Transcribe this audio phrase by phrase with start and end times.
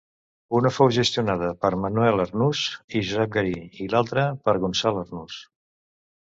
[0.59, 3.53] Una fou gestionada per Manuel Arnús i Josep Garí
[3.85, 5.39] i l'altra per Gonçal Arnús.